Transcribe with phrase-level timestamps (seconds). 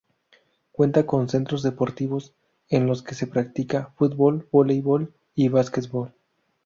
[0.71, 2.33] Cuenta con centros deportivos,
[2.69, 6.15] en los que se practica: fútbol, voleibol y basquetbol;.